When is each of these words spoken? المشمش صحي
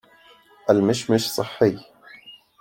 المشمش 0.69 1.27
صحي 1.29 1.79